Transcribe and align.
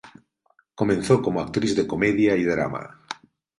Comenzó 0.73 1.21
como 1.21 1.41
actriz 1.41 1.75
de 1.75 1.85
comedia 1.85 2.35
y 2.35 2.43
drama. 2.43 3.05